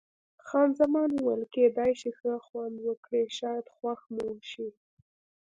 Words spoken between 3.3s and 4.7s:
شاید خوښ مو شي.